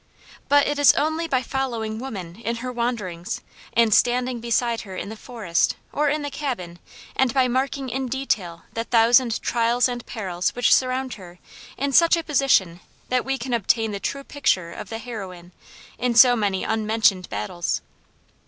But 0.49 0.65
it 0.67 0.79
is 0.79 0.93
only 0.93 1.27
by 1.27 1.43
following 1.43 1.99
woman 1.99 2.37
in 2.37 2.55
her 2.65 2.71
wanderings 2.71 3.41
and 3.73 3.93
standing 3.93 4.39
beside 4.39 4.81
her 4.81 4.95
in 4.95 5.09
the 5.09 5.15
forest 5.15 5.75
or 5.93 6.09
in 6.09 6.23
the 6.23 6.31
cabin 6.31 6.79
and 7.15 7.31
by 7.35 7.47
marking 7.47 7.87
in 7.87 8.07
detail 8.07 8.63
the 8.73 8.83
thousand 8.83 9.39
trials 9.43 9.87
and 9.87 10.03
perils 10.07 10.55
which 10.55 10.73
surround 10.73 11.13
her 11.13 11.37
in 11.77 11.91
such 11.91 12.17
a 12.17 12.23
position 12.23 12.79
that 13.09 13.23
we 13.23 13.37
can 13.37 13.53
obtain 13.53 13.91
the 13.91 13.99
true 13.99 14.23
picture 14.23 14.71
of 14.71 14.89
the 14.89 14.97
heroine 14.97 15.51
in 15.99 16.15
so 16.15 16.35
many 16.35 16.63
unmentioned 16.63 17.29
battles. 17.29 17.83